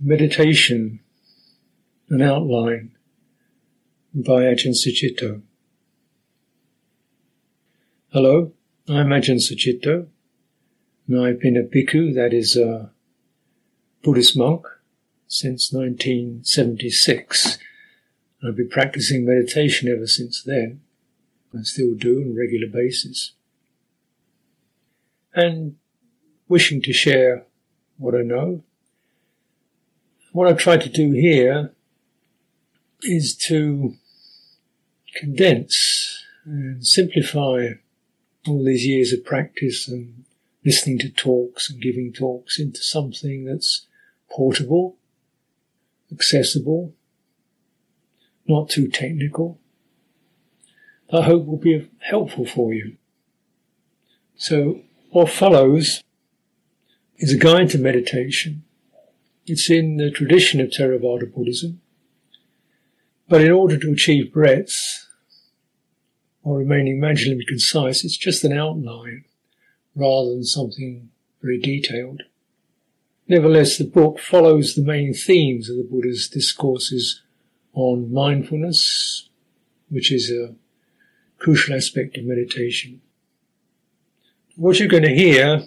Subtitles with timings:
[0.00, 1.00] Meditation,
[2.08, 2.92] an outline
[4.14, 5.42] by Ajahn Sucitto.
[8.12, 8.52] Hello,
[8.88, 10.06] I'm Ajahn Sucitto,
[11.08, 12.92] and I've been a bhikkhu, that is a
[14.04, 14.66] Buddhist monk,
[15.26, 17.58] since 1976.
[18.46, 20.80] I've been practicing meditation ever since then.
[21.52, 23.32] I still do on a regular basis.
[25.34, 25.74] And
[26.46, 27.46] wishing to share
[27.96, 28.62] what I know
[30.32, 31.72] what I've tried to do here
[33.02, 33.94] is to
[35.14, 37.70] condense and simplify
[38.46, 40.24] all these years of practice and
[40.64, 43.86] listening to talks and giving talks into something that's
[44.30, 44.96] portable,
[46.12, 46.94] accessible,
[48.46, 49.58] not too technical.
[51.12, 52.96] I hope will be helpful for you.
[54.36, 56.02] So what follows
[57.16, 58.64] is a guide to meditation
[59.48, 61.80] it's in the tradition of Theravada Buddhism.
[63.28, 65.06] But in order to achieve breadth,
[66.42, 69.24] while remaining marginally concise, it's just an outline
[69.94, 71.10] rather than something
[71.42, 72.22] very detailed.
[73.26, 77.22] Nevertheless, the book follows the main themes of the Buddha's discourses
[77.74, 79.28] on mindfulness,
[79.90, 80.54] which is a
[81.38, 83.02] crucial aspect of meditation.
[84.56, 85.64] What you're going to hear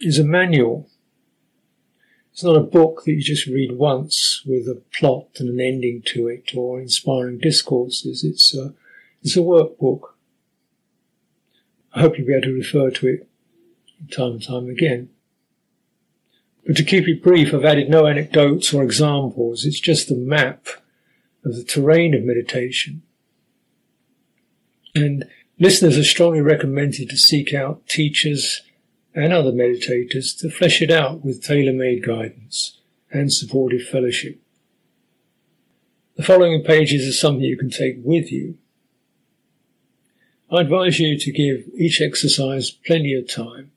[0.00, 0.90] is a manual
[2.36, 6.02] it's not a book that you just read once with a plot and an ending
[6.04, 8.22] to it or inspiring discourses.
[8.22, 8.74] It's a,
[9.22, 10.10] it's a workbook.
[11.94, 13.28] I hope you'll be able to refer to it
[14.14, 15.08] time and time again.
[16.66, 19.64] But to keep it brief, I've added no anecdotes or examples.
[19.64, 20.66] It's just a map
[21.42, 23.00] of the terrain of meditation.
[24.94, 25.24] And
[25.58, 28.60] listeners are strongly recommended to seek out teachers
[29.16, 32.78] and other meditators to flesh it out with tailor-made guidance
[33.10, 34.38] and supportive fellowship.
[36.16, 38.58] The following pages are something you can take with you.
[40.50, 43.72] I advise you to give each exercise plenty of time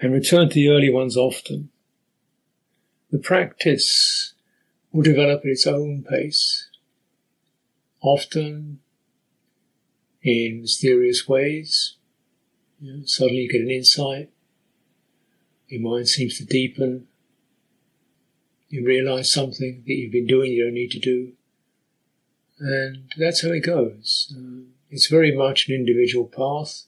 [0.00, 1.68] and return to the early ones often.
[3.10, 4.32] The practice
[4.92, 6.68] will develop at its own pace,
[8.00, 8.80] often
[10.22, 11.96] in mysterious ways,
[13.04, 14.30] suddenly you get an insight.
[15.68, 17.06] Your mind seems to deepen.
[18.68, 21.32] You realize something that you've been doing you don't need to do.
[22.58, 24.32] And that's how it goes.
[24.36, 26.84] Uh, it's very much an individual path.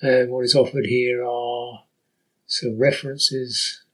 [0.00, 1.84] And what is offered here are
[2.46, 3.84] some references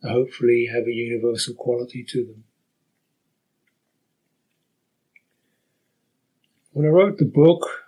[0.00, 2.44] that hopefully have a universal quality to them.
[6.72, 7.83] When I wrote the book,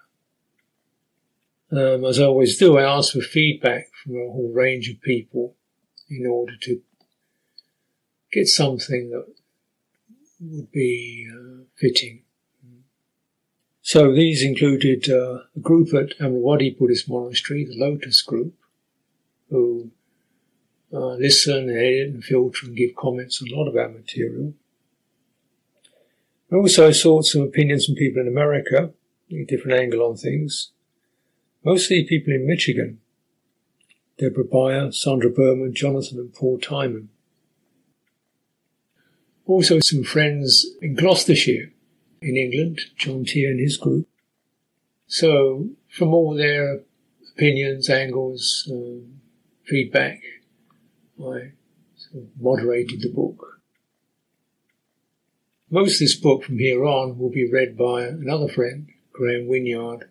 [1.72, 5.56] um, as I always do, I ask for feedback from a whole range of people
[6.08, 6.80] in order to
[8.32, 9.26] get something that
[10.40, 12.22] would be uh, fitting.
[13.82, 18.54] So these included uh, a group at Amaravati Buddhist Monastery, the Lotus Group,
[19.50, 19.90] who
[20.92, 24.54] uh, listen, edit and filter and give comments on a lot of our material.
[26.50, 28.90] I also sought some opinions from people in America,
[29.32, 30.70] a different angle on things
[31.66, 33.00] mostly people in Michigan.
[34.18, 37.08] Deborah Beyer, Sandra Berman, Jonathan and Paul Timon.
[39.46, 41.72] Also some friends in Gloucestershire
[42.22, 44.08] in England, John Tier and his group.
[45.08, 46.82] So from all their
[47.34, 49.20] opinions, angles, um,
[49.64, 50.20] feedback,
[51.18, 51.52] I
[51.96, 53.60] sort of moderated the book.
[55.68, 60.04] Most of this book from here on will be read by another friend, Graham Winyard,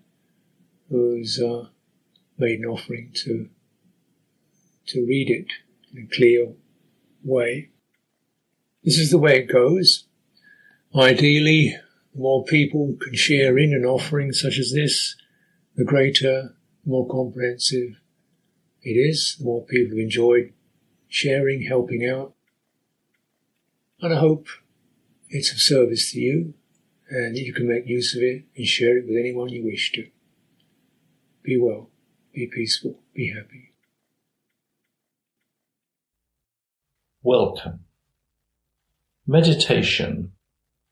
[0.89, 1.67] who's uh,
[2.37, 3.49] made an offering to
[4.87, 5.47] to read it
[5.93, 6.53] in a clear
[7.23, 7.69] way.
[8.83, 10.05] This is the way it goes.
[10.95, 11.75] Ideally,
[12.13, 15.15] the more people can share in an offering such as this,
[15.75, 17.95] the greater, more comprehensive
[18.83, 20.53] it is, the more people have enjoyed
[21.07, 22.33] sharing, helping out.
[24.01, 24.47] And I hope
[25.29, 26.53] it's of service to you
[27.09, 29.91] and that you can make use of it and share it with anyone you wish
[29.93, 30.07] to.
[31.45, 31.91] Be well,
[32.33, 33.75] be peaceful, be happy.
[37.21, 37.81] Welcome.
[39.27, 40.31] Meditation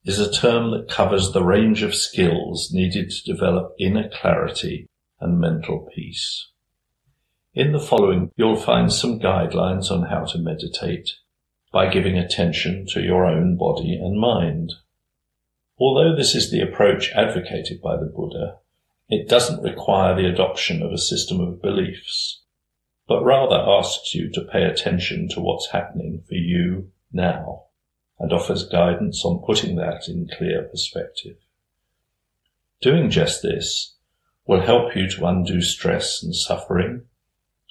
[0.06, 4.88] is a term that covers the range of skills needed to develop inner clarity
[5.20, 6.50] and mental peace.
[7.56, 11.10] In the following, you'll find some guidelines on how to meditate
[11.72, 14.74] by giving attention to your own body and mind.
[15.80, 18.58] Although this is the approach advocated by the Buddha,
[19.10, 22.42] it doesn't require the adoption of a system of beliefs.
[23.08, 27.66] but rather asks you to pay attention to what's happening for you now
[28.18, 31.36] and offers guidance on putting that in clear perspective.
[32.82, 33.96] Doing just this
[34.48, 37.04] will help you to undo stress and suffering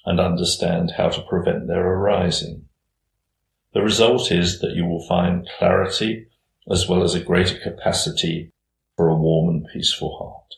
[0.05, 2.65] and understand how to prevent their arising.
[3.73, 6.27] The result is that you will find clarity
[6.69, 8.51] as well as a greater capacity
[8.95, 10.53] for a warm and peaceful heart.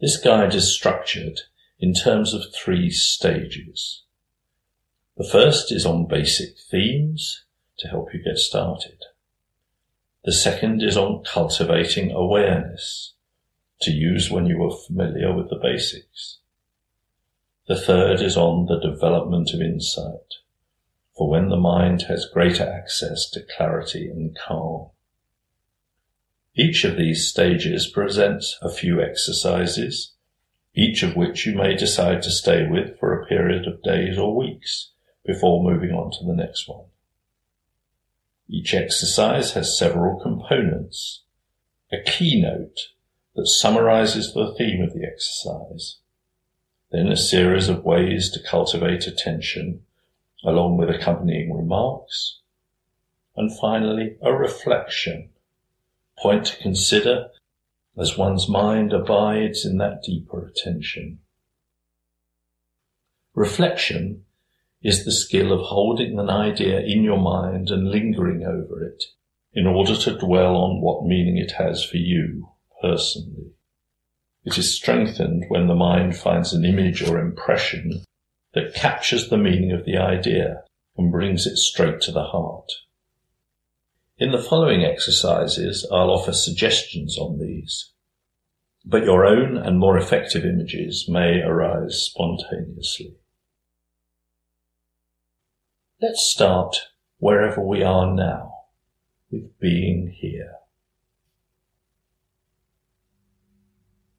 [0.00, 1.40] This guide is structured
[1.80, 4.02] in terms of three stages.
[5.16, 7.44] The first is on basic themes
[7.78, 9.04] to help you get started.
[10.24, 13.14] The second is on cultivating awareness
[13.80, 16.38] to use when you are familiar with the basics.
[17.66, 20.34] The third is on the development of insight
[21.16, 24.90] for when the mind has greater access to clarity and calm.
[26.60, 30.14] Each of these stages presents a few exercises,
[30.74, 34.34] each of which you may decide to stay with for a period of days or
[34.34, 34.90] weeks
[35.24, 36.86] before moving on to the next one.
[38.48, 41.22] Each exercise has several components,
[41.92, 42.88] a keynote
[43.36, 45.98] that summarizes the theme of the exercise,
[46.90, 49.82] then a series of ways to cultivate attention
[50.44, 52.40] along with accompanying remarks,
[53.36, 55.30] and finally a reflection
[56.22, 57.28] point to consider
[57.98, 61.18] as one's mind abides in that deeper attention.
[63.34, 64.24] Reflection
[64.82, 69.04] is the skill of holding an idea in your mind and lingering over it
[69.52, 72.48] in order to dwell on what meaning it has for you
[72.80, 73.52] personally.
[74.44, 78.04] It is strengthened when the mind finds an image or impression
[78.54, 80.62] that captures the meaning of the idea
[80.96, 82.70] and brings it straight to the heart.
[84.20, 87.92] In the following exercises, I'll offer suggestions on these,
[88.84, 93.14] but your own and more effective images may arise spontaneously.
[96.02, 96.88] Let's start
[97.18, 98.54] wherever we are now
[99.30, 100.54] with being here.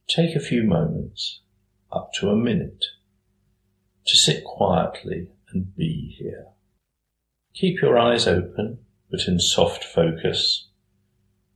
[0.08, 1.42] Take a few moments,
[1.92, 2.86] up to a minute,
[4.06, 6.46] to sit quietly and be here.
[7.54, 8.80] Keep your eyes open
[9.10, 10.68] but in soft focus,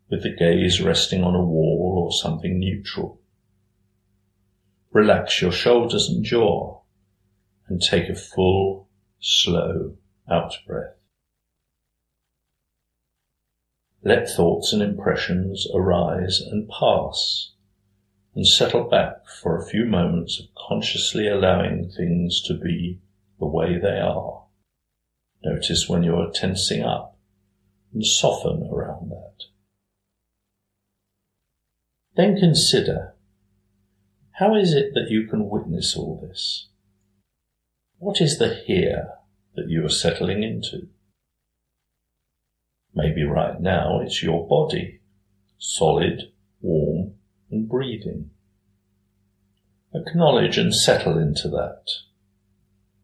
[0.10, 3.20] with the gaze resting on a wall or something neutral.
[4.92, 6.82] Relax your shoulders and jaw
[7.68, 8.88] and take a full,
[9.20, 9.98] slow
[10.30, 10.96] out breath.
[14.04, 17.52] Let thoughts and impressions arise and pass
[18.36, 23.00] and settle back for a few moments of consciously allowing things to be
[23.40, 24.44] the way they are.
[25.44, 27.13] Notice when you are tensing up
[27.94, 29.46] and soften around that.
[32.16, 33.16] Then consider,
[34.34, 36.68] how is it that you can witness all this?
[37.98, 39.10] What is the here
[39.56, 40.88] that you are settling into?
[42.94, 45.02] Maybe right now it's your body,
[45.58, 46.32] solid,
[46.62, 47.14] warm,
[47.50, 48.30] and breathing.
[49.96, 51.84] Acknowledge and settle into that.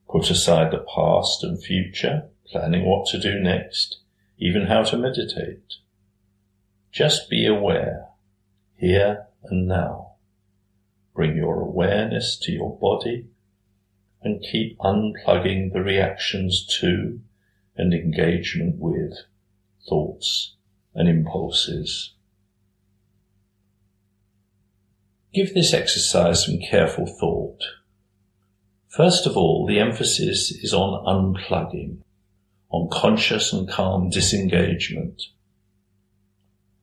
[0.10, 4.00] Put aside the past and future, planning what to do next,
[4.40, 5.76] even how to meditate.
[6.92, 8.08] Just be aware,
[8.78, 10.14] here and now.
[11.14, 13.28] Bring your awareness to your body
[14.22, 17.20] and keep unplugging the reactions to
[17.76, 19.14] and engagement with
[19.88, 20.56] thoughts
[20.96, 22.14] and impulses.
[25.34, 27.62] Give this exercise some careful thought.
[28.88, 32.00] First of all, the emphasis is on unplugging
[32.70, 35.22] on conscious and calm disengagement.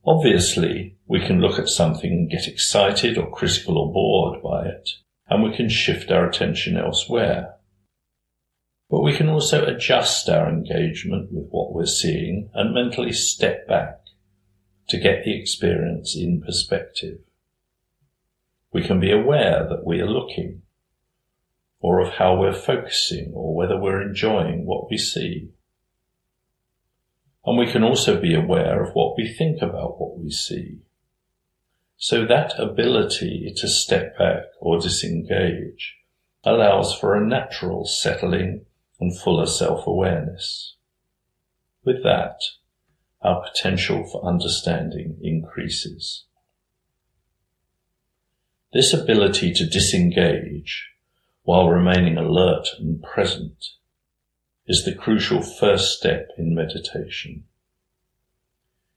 [0.04, 4.90] Obviously, we can look at something and get excited or critical or bored by it,
[5.28, 7.54] and we can shift our attention elsewhere.
[8.88, 13.98] But we can also adjust our engagement with what we're seeing and mentally step back
[14.88, 17.18] to get the experience in perspective.
[18.72, 20.62] We can be aware that we are looking,
[21.80, 25.50] or of how we're focusing, or whether we're enjoying what we see.
[27.46, 30.80] And we can also be aware of what we think about what we see.
[31.96, 35.94] So that ability to step back or disengage
[36.44, 38.66] allows for a natural settling
[39.00, 40.74] and fuller self-awareness.
[41.84, 42.40] With that,
[43.22, 46.24] our potential for understanding increases.
[48.72, 50.90] This ability to disengage
[51.44, 53.64] while remaining alert and present
[54.66, 57.44] is the crucial first step in meditation.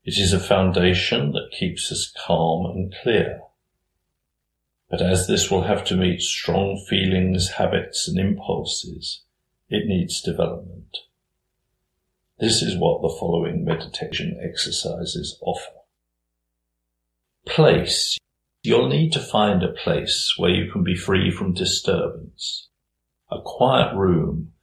[0.03, 3.41] It is a foundation that keeps us calm and clear.
[4.89, 9.21] But as this will have to meet strong feelings, habits, and impulses,
[9.69, 10.97] it needs development.
[12.39, 15.73] This is what the following meditation exercises offer.
[17.45, 18.17] Place.
[18.63, 22.69] You'll need to find a place where you can be free from disturbance.
[23.29, 24.53] A quiet room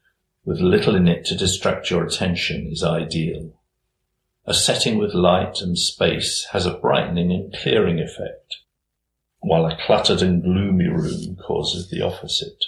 [0.47, 3.53] with little in it to distract your attention is ideal.
[4.47, 8.59] A setting with light and space has a brightening and clearing effect,
[9.41, 12.65] while a cluttered and gloomy room causes the opposite.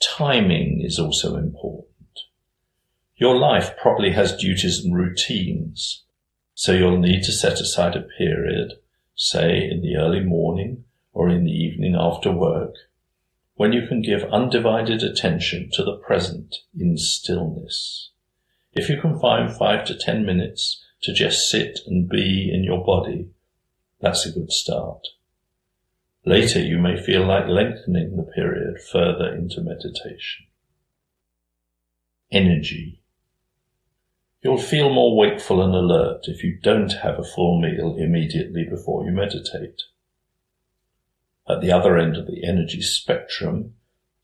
[0.00, 1.88] Timing is also important.
[3.16, 6.04] Your life probably has duties and routines,
[6.54, 8.74] so you'll need to set aside a period,
[9.16, 12.74] say in the early morning or in the evening after work,
[13.60, 18.10] when you can give undivided attention to the present in stillness.
[18.72, 22.82] If you can find five to ten minutes to just sit and be in your
[22.82, 23.28] body,
[24.00, 25.08] that's a good start.
[26.24, 30.46] Later you may feel like lengthening the period further into meditation.
[32.32, 33.02] Energy.
[34.42, 39.04] You'll feel more wakeful and alert if you don't have a full meal immediately before
[39.04, 39.82] you meditate.
[41.50, 43.74] At the other end of the energy spectrum,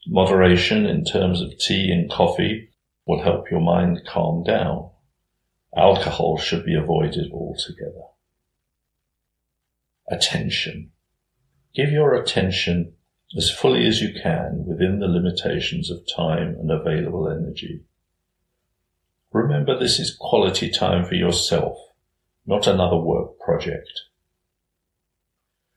[0.07, 2.71] moderation in terms of tea and coffee
[3.05, 4.91] will help your mind calm down.
[5.77, 8.05] Alcohol should be avoided altogether.
[10.09, 10.93] Attention.
[11.75, 12.95] Give your attention
[13.37, 17.83] as fully as you can within the limitations of time and available energy.
[19.33, 21.77] Remember this is quality time for yourself,
[22.47, 23.91] not another work project.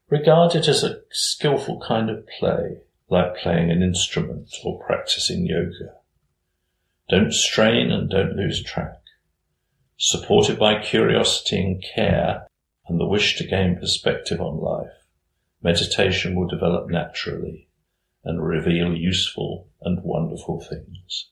[0.09, 5.93] Regard it as a skillful kind of play, like playing an instrument or practicing yoga.
[7.09, 9.01] Don't strain and don't lose track.
[9.97, 12.47] Supported by curiosity and care
[12.87, 15.05] and the wish to gain perspective on life,
[15.61, 17.67] meditation will develop naturally
[18.23, 21.29] and reveal useful and wonderful things.